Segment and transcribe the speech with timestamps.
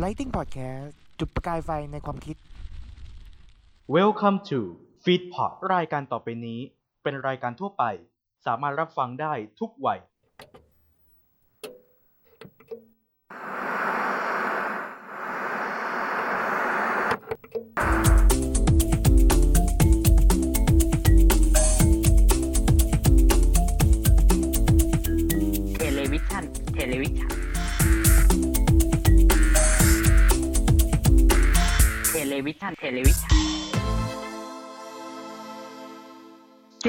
[0.00, 2.36] Lighting Podcast จุดประกายไฟในความคิด
[3.96, 4.58] Welcome to
[5.04, 6.60] Feed Pod รายการต่อไปนี้
[7.02, 7.84] เป็นรายการทั่วไป
[8.46, 9.98] สามารถรับฟังได้ทุกวัย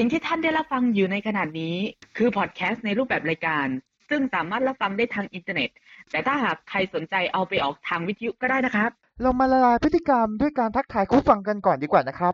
[0.03, 1.75] สิ่งที่ท่านได้รับฟังอยู่ในขณะนี้
[2.17, 3.67] คือพอดแคสต์ในรูปแบบรายการ
[4.09, 5.69] ซึ่งสามารถรับฟังได้ทางอินเทอร์เน็ต
[6.11, 12.33] แต่ถ้าหากใครสนใจเอาไปออกทางวิทยุก็ได้นะครับ เรามาละลายพฤติกรรมด้วยการทักทายคู่ฟังกันก่อนดีกว่านะครับ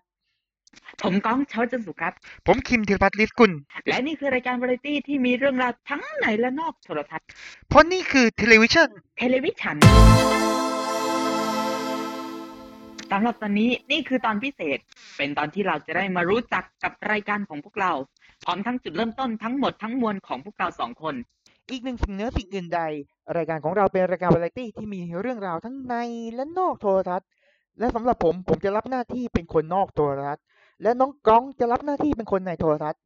[1.04, 2.14] ผมก้องเช้าจันทร์สุขครับ
[2.48, 3.52] ผมคิมธีรพัฒน์ลิศกุล
[3.88, 7.28] และนี่คือรายการวาไรตี้ที่มีเรื่องราวทั้งในและนอกโทรทัศน์
[7.70, 9.78] เพราะนี่คือเทเลวิชั่นเทเลวิธฉัน
[13.12, 14.78] สำหรับตอนนี้นี่คือตอนพิเศษ
[15.18, 17.92] เป็นตอนที่เราจะได้มารู้จักกับรายการของพวกเรา
[18.46, 21.16] พร้อมทั้งจุดเริ่มต้นทั้งหมดทั้งมวลของพวกเราสองคน
[21.70, 22.82] อีกหนึ่งสิ่งเหนือสิ่งอื่นใด
[23.38, 25.96] รายการของเราเป็นรายการวาไรตี้ที่มีเรื่องราวทั้งใน
[26.36, 27.28] และนอกโทรทัศน์
[27.80, 30.44] และสำหรับผมผมจะรับหน้าที่เป็นคนนอกโทรทัศน์
[30.82, 33.02] และน้องก้องจะรับหน้าที่เป็นคนในโทรทัศน์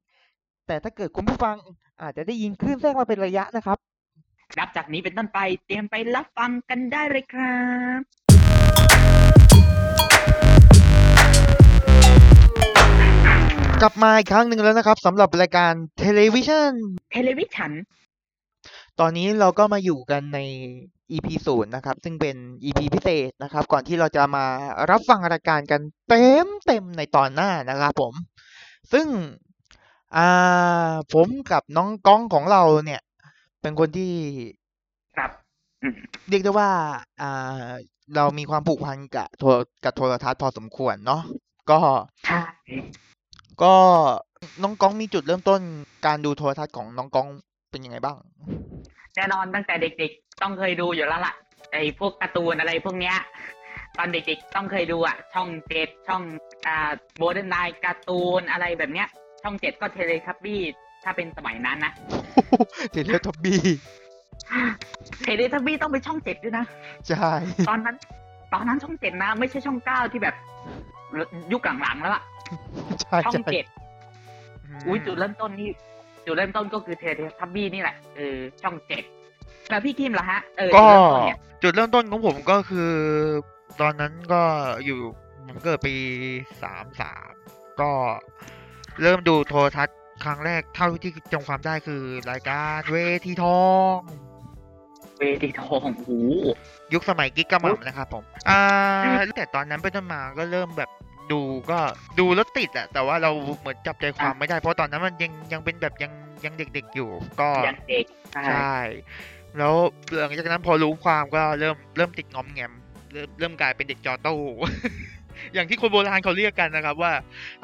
[0.67, 1.55] แต่ถ้าเกิดคุณผู้ฟัง
[2.01, 3.77] อาจจะได้ยินคลื่นแทรกมาเป็นระยะนะครับ
[4.57, 7.55] นับจากนี้เป็นต้นไปเตรียมไปรับฟังกันได้เลยครั
[7.99, 9.42] บ
[13.85, 16.73] กลับมาอีกครั้งหนึ่งแล้วนะครับสำหรับรายการเทเลวิชั่น
[17.11, 17.71] เทเลวิธฉัน
[18.99, 20.39] ตอนนี้เราก็มาอยู่กันใน
[21.11, 24.45] EP ศูนย์นะครับ ซึ่งเป็น EP พิเศษนะครับ ก่อนที่เราจะมา
[24.91, 28.13] รับฟังรายการกันเต็มเต็มในตอนหน้านะครับผม
[28.93, 29.07] ซึ่ง
[30.15, 33.01] อ่าผมกับน้องก้องของเราเนี่ย
[33.61, 34.13] เป็นคนที่
[35.17, 35.31] ครับ
[35.83, 35.95] อืม
[36.29, 36.69] เรียกได้ว่า
[37.21, 37.69] อ่า
[38.15, 39.47] เรามีความผูกพันกับโทร
[39.83, 41.21] กับโทรทัศน์พอสมควรเนาะ
[41.71, 41.79] ก็
[42.25, 42.41] ใช่
[43.61, 43.73] ก็
[44.63, 45.61] น้องก้องมีจุดเริ่มต้น
[46.05, 47.27] การดูโทรทัศน์ของน้องก้อง
[47.71, 48.17] เป็นยังไงบ้าง
[49.15, 51.33] แน่นอนตั้งแต่เด็กๆ ต้องเคยดูอยู่แล้วล่ะ
[51.71, 53.17] ไอ้พวกการ์ตูนอะไรพวกเนี้ย
[53.97, 56.23] ตอนเด็กๆต้องเคยดูอะ ช่องเจ็ดช่อง
[56.67, 59.07] อ่าโมเดิร์นไนน์การ์ตูนอะไรแบบเนี้ย
[59.43, 60.61] ช่องเจ็ดก็เทเลทับบี้
[61.03, 61.93] ถ้าเป็นสมัยนั้นนะ
[62.91, 63.61] เทเลทับบี้
[65.21, 66.65] เทเลทับบี้ต้องเป็นช่องเจ็ดด้วยนะ
[67.07, 67.31] ใช่
[67.69, 67.95] ตอนนั้น
[68.53, 70.35] ตอนนั้นช่องเจ็ดนะ ไม่ใช่ช่องเก้าที่แบบ
[71.51, 72.23] ยุคหลังๆแล้วอะ
[73.01, 73.65] ใช่ช่องใช่เจ็ด
[74.73, 75.69] มอุ้ยจุดเริ่มต้นนี่
[76.25, 79.03] จุดเริ่มต้นก็คือเทเลทับบี้นี่แหละเออช่องเจ็ด
[79.69, 82.91] แล้วพี่คิมล่ะฮะเออก็จุดเริ่มต้นเนี่ยจุดเริ่มต้นของผมก็คือ
[83.81, 84.41] ตอนนั้นก็
[84.85, 84.99] อยู่
[85.47, 85.95] ผมเกิดปี
[86.63, 87.31] สามสาม
[87.81, 87.89] ก็
[89.01, 93.97] เริ่มดูโทรทัศน์ครั้งแรกเท่าที่จำความได้คือ รายการเวทีทอง
[95.19, 96.09] เวทีทองโอ้โห
[96.93, 98.61] ยุคสมัยกิ๊กกะหม่ำนะครับผม อ่า
[99.27, 100.89] ตั้งแต่ตอนนั้นเป็นต้นมาก็เริ่มแบบ
[101.31, 101.41] ดู
[101.71, 101.79] ก็
[102.19, 106.11] ดูแล้วติดอะแต่ว่าเราเหมือนจับใจความไม่ได้ เพราะตอนนั้นมันยังยังเป็นแบบยัง
[106.45, 108.77] ยังเด็กๆอยู่ ก็ยังเด็กใช่ใช่
[109.57, 109.75] แล้ว
[110.19, 112.71] หลังจากนั้นพอรู้ความก็เริ่มเริ่มติดงอมแงม
[113.11, 114.39] เริ่มเริ่มกลายเป็นเด็กจอตู้
[115.53, 117.13] อย่างที่คนโบราณเขาเรียกกันนะครับว่า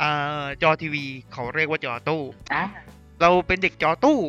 [0.02, 2.22] อ่าจอทีวีเขาเรียกว่าจอตู้
[2.54, 2.64] อะ
[3.22, 4.20] เราเป็นเด็กจอตู้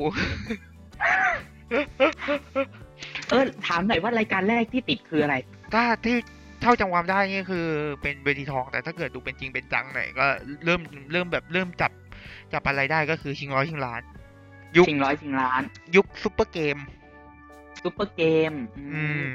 [3.28, 5.36] เออถามหน่อยว่ารายการแรกที่ติดคืออะไร
[5.74, 6.16] ถ้าที่
[6.62, 7.66] เท่าจำความได้นี่คือ
[8.02, 10.26] เป็นเวทีทอง แต่ถ้าเกิดดูเป็นจริงเป็นจังหน่อยก็
[10.64, 10.80] เริ่ม
[11.12, 11.92] เริ่มแบบเริ่มจับ
[12.52, 14.00] จับอะไรได้ก็คือชิงร้อยชิงล้าน
[14.76, 15.62] ยุคชิงร้อยชิงล้าน
[15.96, 16.76] ยุคซุปเปอร์เกม
[17.82, 18.52] ซุปเปอร์เกม
[18.92, 19.28] อืม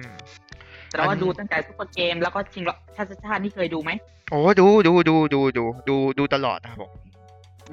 [0.89, 3.91] แต่ว่าอันดูตั้งแต่ซุปเปอร์เกมแล้วก็ชิงร้อยชิงล้านนี่เคยดูไหม
[4.31, 6.91] โอ้ดูดูดูดูดูดูดูตลอดนะครับผม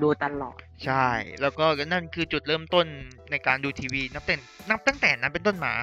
[0.03, 1.07] ดูตลอด ใช่
[1.41, 2.87] แล้วก็นั่นคือจุดเริ่มต้น
[3.31, 4.35] ในการดูทีวี นับแต่
[4.71, 5.75] นับตั้งแต่นั้นเป็นต้นมา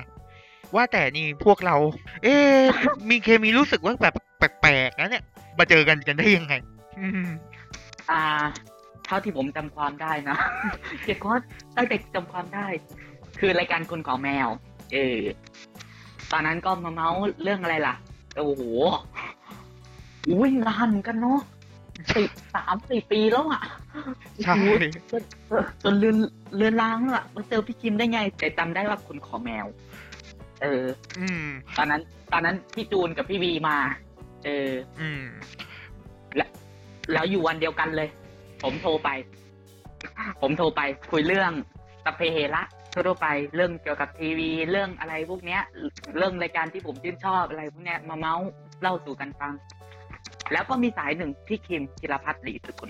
[0.75, 1.75] ว่าแต่นี่พวกเรา
[2.23, 2.61] เอ๊ะ
[3.09, 4.13] มีเคมีรู้สึกว่าแบบ
[4.61, 5.23] แปลกๆนะเนี่ย
[5.57, 6.53] มาเจอกันกันได้ยังไง
[6.99, 7.29] อืม
[8.11, 8.23] อ่า
[9.05, 10.37] เท่าที่ผมจำความได้นะ
[11.05, 11.31] เด็กก็
[11.75, 12.67] ตั้งแต่จำความได้
[13.39, 14.47] คือรายการคนของแมว
[14.93, 15.19] เออ
[16.31, 17.95] ตอนนั้นก็มาเมาส์เรื่องอะไรล่ะ
[18.37, 18.61] โอ้โห
[20.29, 21.39] อุ้ยนานเหมือนกันเนาะ
[22.15, 23.61] สิบสามสี่ปีแล้วอะ
[24.43, 25.23] ใช่โอ้โหจน
[25.83, 26.17] จนเลือน
[26.55, 29.65] เลือนล้างแล้วอะมาเจอพี่คิมได้ไง แต่จำได้ว่าคนขอแมว
[30.61, 30.83] เออ
[31.19, 31.45] อืม
[31.77, 32.01] ตอนนั้น
[32.31, 33.77] ตอนนั้นพี่จูนกับพี่วีมา
[34.45, 34.71] เออ
[35.01, 35.23] อืม
[37.13, 38.09] แล้วอยู่วันเดียวกันเลย
[38.63, 39.09] ผมโทรไป
[40.41, 41.51] ผมโทรไป คุยเรื่อง
[42.05, 42.63] สพเพเฮระ
[42.93, 45.61] ทั่วๆไปเรื่องเกี่ยวกับทีวี เรื่องอะไรพวกเนี้ย
[46.17, 48.47] เรื่องรายการที่ผมชื่นชอบอะไรพวกเนี้ยมาเมาส์
[48.81, 49.53] เล่าสู่กันฟัง
[50.51, 52.89] แล้วก็มีสายหนึ่งพี่คิมจิรพัฒน์หลีสกุล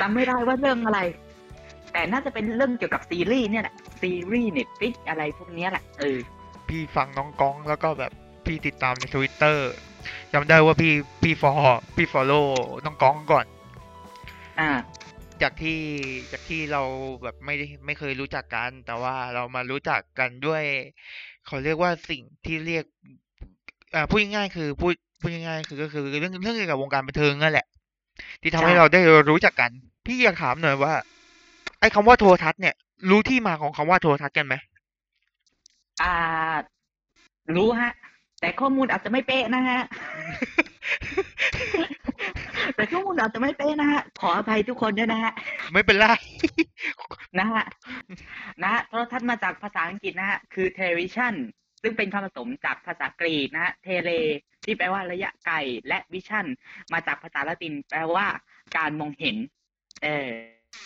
[0.00, 1.00] จำไม่ได้ว่าเรื่องอะไร
[1.92, 6.18] แต่น่าจะเป็นเรื่องเกี่ยวกับซีรีส์เนี่ยแหละ ซีรีส์ Netflix อะไรพวกเนี้ยแหละเออ
[6.68, 8.12] พี่ฟังน้องก้องแล้วก็แบบ
[8.46, 9.70] พี่ติดตามในทวิตเตอร์
[10.32, 10.92] จำได้ว่าพี่
[11.22, 11.52] พี่ฟอ
[11.96, 12.42] พี่ follow
[12.84, 13.46] น้องก้องก่อน
[14.60, 14.70] อ่า
[15.42, 15.80] จากที่
[16.32, 16.82] จากที่เรา
[17.22, 20.62] แบบไม่ได้ไม่เคยรู้จักกัน แต่ว่าเรามารู้จักกันด้วย
[21.46, 22.84] เขาเรียกว่าสิ่งที่เรียก
[23.94, 27.66] อ่าพูดง่ายๆคือพูดพูดง่ายๆคือก็คือเรื่องเรื่องเกี่ยวกับวงการบันเทิงนั่นแหละ
[28.42, 29.00] ที่ทำให้ใช่เราได้
[29.30, 29.70] รู้จักกัน
[30.06, 30.94] พี่อยากถามหน่อยว่า
[31.80, 32.74] ไอ้คำว่าโทรทัศน์เนี่ย
[33.10, 34.54] รู้ที่มาของคำว่าโทรทัศน์กันไหม
[36.02, 36.14] อ่า
[37.56, 37.92] รู้ฮะ
[38.40, 39.80] แต่ข้อมูลอาจจะไม่เป๊ะนะฮะ
[42.74, 45.32] แต่ข้อมูลอาจจะไม่เป๊ะนะฮะ ขออภัยทุกคนด้วยนะฮะ
[45.72, 46.06] ไม่เป็นไร
[47.38, 47.64] นะฮะ
[48.62, 51.34] นะฮะ โทรทัศน์มาจากภาษาอังกฤษนะฮะ คือ television
[51.82, 54.10] ซึ่งเป็นคำผสมจากภาษากรีกนะฮะ เทเล
[54.64, 55.56] ที่แปลว่าระยะไกล
[55.88, 56.46] และวิชั่น
[56.92, 58.26] มาจากภาษาละติน แปลว่า
[58.76, 59.36] การมองเห็น
[60.02, 60.30] เออ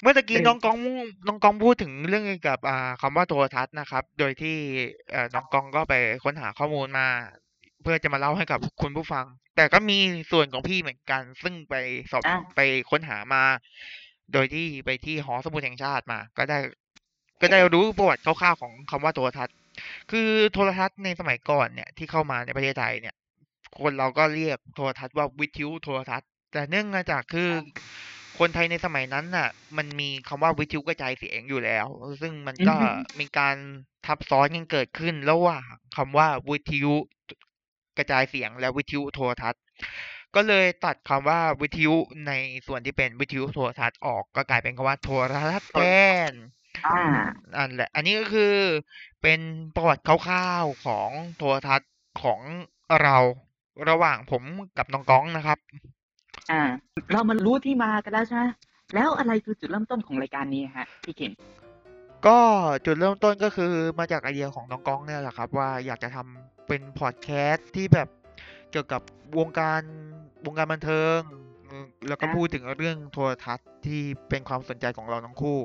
[0.03, 0.77] เมื่อตะกี้เออน้องกอง
[1.27, 4.57] น้องกองพูดถึงเรื่องเกี่ยวกับอ่าคำว่าโทรทัศน์นะครับ โดยที่
[5.11, 5.95] เอ่อน้องกองก็ไป
[6.25, 7.07] ค้นหาข้อมูลมา
[7.83, 9.25] เพื่อจะมาเล่าให้กับคุณผู้ฟัง
[9.57, 9.99] แต่ก็มี
[10.33, 11.75] ส่วนของพี่เหมือนกัน ซึ่งไป
[12.11, 13.43] สอบอะ ไปค้นหามา
[14.33, 16.59] โดยที่ไปที่หอสมุดแห่งชาติมา ก็ได้
[17.41, 19.57] ก็ได้รู้ประวัติคร่าวๆของคำว่าโทรทัศน์
[20.11, 23.15] คือโทรทัศน์ในสมัยก่อนเนี่ยที่เข้ามาในประเทศไทยเนี่ย
[23.81, 27.51] คนเราก็เรียกโทรทัศน์ว่าวิทยุโทรทัศน์ แต่เนื่องมาจากคือ
[28.39, 31.87] คนไทยในสมัยนั้นน่ะ มันมีคำว่าวิทยุกระจายเสียงอยู่แล้ว
[32.21, 32.87] ซึ่งมันก็อือฮึ
[33.19, 33.57] มีการ
[34.07, 36.95] ทับซ้อนกันเกิดขึ้นระหว่างคำว่าวิทยุ
[37.99, 39.63] กระจายเสียงและวิทยุโทรทัศน์
[40.35, 41.97] ก็เลยตัดคำว่าวิทยุ
[42.27, 42.33] ใน
[42.67, 45.79] ส่วนที่เป็นวิทยุโทรทัศน์ออกก็กลายเป็นคำว่าโทรทัศน์แท
[46.31, 46.33] น
[46.85, 46.93] อ่า
[47.57, 48.55] อันแหละ อันนี้ก็คือ
[49.23, 49.41] เป็น
[49.75, 51.91] ประวัติคร่าวๆของโทรทัศน์
[52.23, 52.41] ของ
[53.03, 53.17] เรา
[53.89, 54.43] ระหว่างผม
[54.79, 55.59] กับน้องก้องนะครับ
[56.51, 56.63] อ่า
[57.13, 58.45] เรามารู้ที่มากันแล้วใช่ไหม
[58.95, 61.33] แล้วอะไรคือจุดเริ่มต้นของรายการนี้ฮะพี่เข็ม
[62.27, 62.39] ก็
[62.85, 68.09] จุดเริ่มต้นก็คือมาจากไอเดียของน้องก้องเนี่ยแหละครับ ว่าอยากจะทำเป็นพอดแคสต์ที่แบบ
[68.71, 69.03] เกี่ยวกับ
[69.39, 69.83] วงการ
[70.47, 71.19] วงการบันเทิง
[71.69, 75.59] อืมแล้วก็อะพูดถึงเรื่องโทรทัศน์ที่เป็นความสนใจของเราทั้งคู่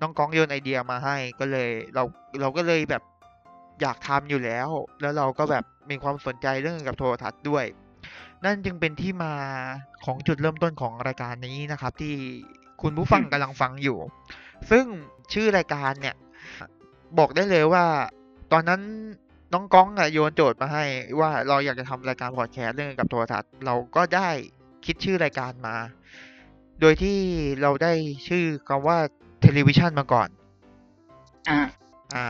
[0.00, 2.02] น้องก้องโยนไอเดียมาให้ก็เลยเรา
[2.40, 3.02] เราก็เลยแบบ
[3.80, 4.68] อยากทำอยู่แล้ว
[5.00, 7.64] แล้วเราก็แบบมีความสนใจเรื่องเกี่ยวกับโทรทัศน์ด้วย
[8.44, 9.32] นั่นจึงเป็นที่มา
[10.04, 12.14] ของจุดเริ่มต้นของรายการนี้นะครับ ที่
[12.82, 13.98] คุณผู้ฟังกำลังฟังอยู่
[14.70, 14.84] ซึ่ง
[15.32, 16.16] ชื่อรายการเนี่ย
[17.18, 17.84] บอกได้เลยว่า
[18.52, 18.80] ตอนนั้น
[19.52, 20.84] น้องก้องอะโยนโจทย์มาให้
[21.20, 24.28] ว่าเราอยากจะทำรายการพอดแคสต์เรื่องเกี่ยวกับโทรทัศน์เราก็ได้
[24.84, 25.76] คิดชื่อรายการมา
[26.80, 27.18] โดยที่
[27.62, 27.92] เราได้
[28.28, 28.98] ชื่อคำว่า
[29.40, 30.28] เทเลวิชันมาก่อน
[31.50, 31.60] อ่า
[32.16, 32.28] อ่า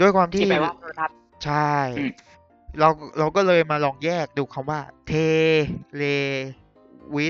[0.00, 2.10] ด้วยความที่ที่แปลว่าโทรทัศน์ใช่อืม
[2.80, 2.88] เรา
[3.18, 5.12] เราก็เลยมาลองแยกดูคำว่าเท
[5.96, 6.04] เล
[7.16, 7.28] วิ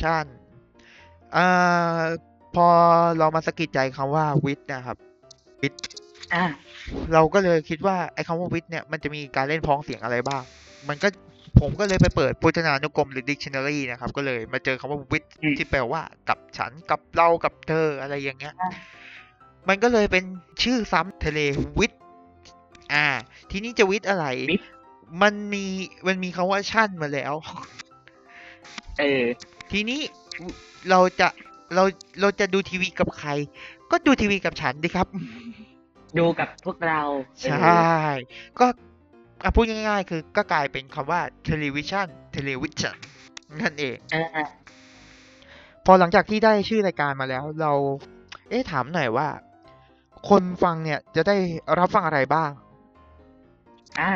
[0.00, 0.26] ชัน
[1.36, 2.02] อ่า
[2.54, 2.66] พอ
[3.18, 4.96] เรามาสะกิดใจคำว่าวิทนะครับ
[6.34, 6.44] อ่า
[7.12, 10.42] เราก็เลยคิดว่าไอ้คำว่าวิทเนี่ยมันจะมีการเล่นพ้องเสียงอะไรบ้าง
[10.88, 11.08] มันก็
[11.60, 18.70] ผมก็เลยไปเปิดพจนานุกรมหรือ dictionary นะครับ ก็เลยมาเจอคำว่าวิทอืมที่แปลว่า กับฉันกับเรากับเธออะไรอย่างเงี้ยอ่า
[19.68, 20.24] มันก็เลยเป็น
[20.62, 21.40] ชื่อซ้ำทะเล
[21.78, 21.92] วิท
[22.94, 23.06] อ่า
[23.50, 24.62] ทีนี้จะวิทอะไรวิท
[25.22, 25.64] มันมี
[26.06, 27.34] มันมีคำว่าชั่นมาแล้ว
[28.98, 29.24] เออ
[29.72, 30.00] ทีนี้
[30.90, 31.28] เราจะ
[31.74, 31.84] เรา
[32.20, 33.30] เราจะดูทีวีกับใคร
[33.90, 35.06] ก็ดูทีวีกับฉันดิครับ
[36.18, 37.00] ดูกับพวกเรา
[37.42, 37.74] ใช่
[38.58, 38.66] ก็
[39.42, 42.96] อะพูดง่ายๆ คือก็กลายเป็นคำว่า television television
[43.60, 44.48] นั่นเองเออเออ
[45.84, 47.72] พอหลังจากที่ได้ชื่อรายการมาแล้ว เรา
[48.48, 49.28] เอ๊ะถามหน่อยว่า
[50.28, 51.36] คนฟังเนี่ยจะได้
[51.78, 52.50] รับฟังอะไรบ้าง
[54.00, 54.12] อ่า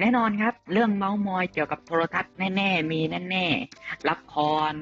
[0.00, 3.00] แน่นอนครับ เรื่องเมาส์มอยเกี่ยวกับโทรทัศน์แน่ๆ มี
[3.30, 4.34] แน่ๆละค
[4.70, 4.72] ร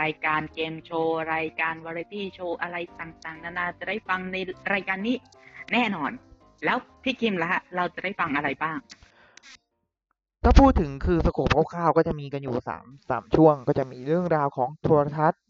[0.00, 4.36] รายการเกมโชว์ รายการวาไรตี้โชว์อะไรต่างๆ นานาจะได้ฟังใน
[4.72, 5.16] รายการนี้
[5.72, 6.10] แน่นอน
[6.64, 8.78] แล้วพี่คิมละฮะเราจะได้ฟังอะไรบ้าง
[10.44, 15.42] ถ้าพูดถึงคือสโคปคร่าวๆก็จะมีกันอยู่สามสามช่วง ก็จะมีเรื่องราวของโทรทัศน์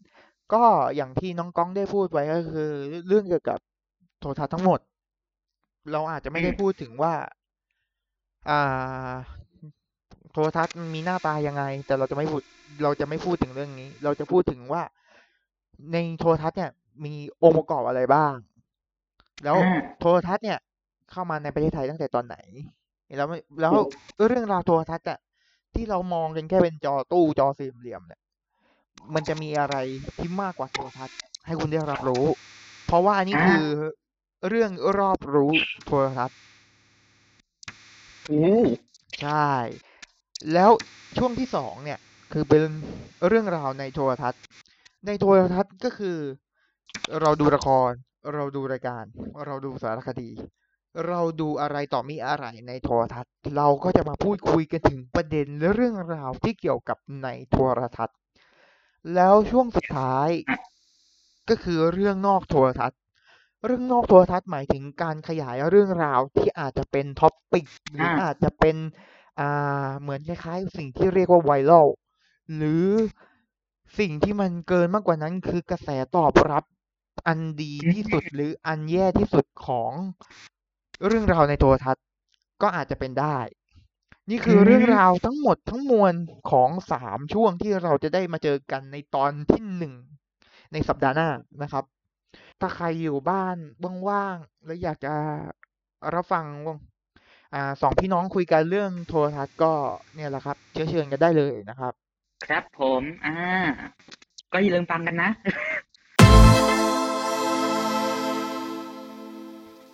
[0.53, 0.63] ก็
[0.95, 2.71] อย่างที่น้องก้องได้พูดไว้ก็คือ
[3.07, 3.59] เรื่องเกี่ยวกับ
[4.19, 4.79] โทรทัศน์ทั้งหมด
[5.91, 7.13] เราอาจจะไม่ได้พูดถึงว่า
[8.49, 9.13] อ่า
[10.31, 12.41] โทรทัศน์มันมีหน้าตายังไง แต่เราจะไม่พูด
[12.83, 14.83] เราจะไม่พูดถึงเรื่องนี้ เราจะพูดถึงว่า
[15.93, 16.71] ในโทรทัศน์เนี่ย
[17.05, 18.35] มีองค์ประกอบอะไรบ้าง
[19.43, 20.59] แล้วอ่าโทรทัศน์เนี่ย
[21.11, 22.37] เข้ามาในประเทศไทยตั้งแต่ตอนไหน
[23.17, 23.89] แล้วไม่แล้วถูก
[24.27, 25.19] เรื่องราวโทรทัศน์อะ
[25.75, 28.21] ที่เรามองกันแค่เป็นจอตู้จอสี่เหลี่ยมเนี่ย
[29.13, 29.75] มันจะมีอะไร
[30.19, 32.25] ที่มากกว่าโทรทัศน์ ให้คุณได้รับรู้
[32.85, 33.63] เพราะว่าอันนี้อ่าคือ
[34.49, 35.51] เรื่องรอบรู้
[35.85, 38.43] โทรทัศน์โอ้
[39.21, 39.49] ใช่
[40.53, 40.71] แล้ว
[41.17, 41.99] ช่วงที่สองเนี่ย
[42.31, 42.63] คือเป็น
[43.27, 44.41] เรื่องราวในโทรทัศน์
[45.05, 46.17] ในโทรทัศน์ก็คือ
[47.21, 47.91] เราดูละคร
[48.33, 49.03] เราดูรายการ
[49.45, 50.29] เราดูสารคดี
[51.07, 58.17] เราดูอะไรต่อมีอะไรในโทรทัศน์ เราก็จะมาพูดคุยกันถึงประเด็นและเรื่องราวที่เกี่ยวกับในโทรทัศน์
[59.15, 60.29] แล้วช่วงสุดท้าย
[61.49, 62.99] ก็คือเรื่องนอกโทรทัศน์
[63.65, 68.75] เรื่องนอกโทรทัศน์หมายถึงการขยายเรื่องราวที่อาจจะเป็น topic หรืออาจจะเป็น
[69.39, 71.87] อ่าเหมือนคล้ายๆสิ่งที่เรียกว่าไวรัล
[72.55, 72.85] หรือ
[73.99, 76.63] สิ่งที่มันเกินมากกว่านั้นคือกระแสตอบรับ
[77.27, 79.91] อันดีที่สุดหรืออันแย่ที่สุดของ
[81.07, 82.03] เรื่องราวในโทรทัศน์
[82.61, 83.37] ก็อาจจะเป็นได้
[84.29, 86.13] นี่คือเรื่องราวทั้งหมดทั้งมวล
[86.51, 89.93] ของสามช่วงที่เราจะได้มาเจอกันในตอนที่หนึ่ง
[90.73, 91.29] ในสัปดาห์หน้า
[91.63, 91.83] นะครับ
[92.61, 93.57] ถ้าใครอยู่บ้าน
[94.07, 95.13] ว่างๆแล้วอยากจะ
[96.15, 96.45] รับฟัง
[97.53, 99.73] อ่าสองพี่น้องคุยกันเรื่องโทรทัศน์ก็
[100.15, 101.93] เนี่ยแหละครับ เชื้อเชิญกันได้เลยนะครับ
[102.49, 103.35] ครับผมอ่า
[104.53, 105.29] ก็อย่าลืมฟังกันนะ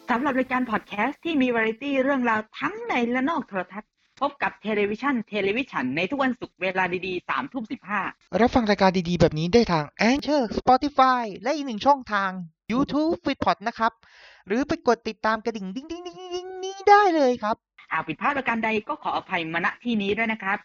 [0.09, 8.01] สำหรับรายการพอดแคสต์ที่มีวาไรตี้เรื่องราวทั้งในและนอกโทรทัศน์พบกับเทเลวิชั่นเทเลวิธฉันในทุกวันศุกร์เวลาดีๆสามทุ่มสิบห้า
[8.41, 12.31] รับฟังรายการดีๆ แบบนี้ได้ทาง Anchor Spotify และอีกหนึ่งช่องทาง
[12.71, 13.91] YouTube f e e d p o d นะครับ
[14.47, 17.55] หรือไปกดติดตามกระดิ่งดิ้งดิ้งดิ้งดิ้งนี้ได้เลยครับ
[17.91, 20.57] หากผิดพลาดประการใดก็ขออภัยมาณที่นี้ด้วยนะครับ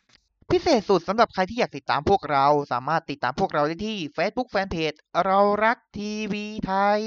[0.51, 7.03] พิเศษสุดสำหรับใครที่อยากติดตามพวกเรา สามารถติดตามพวกเราได้ที่ Facebook Fanpage เรารักทีวีไทย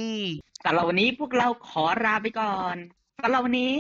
[0.66, 2.76] สำหรับวันนี้พวกเราขอลาไปก่อน
[3.24, 3.76] สำหรับวันนี้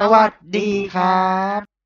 [0.00, 1.77] สวัสดีครับ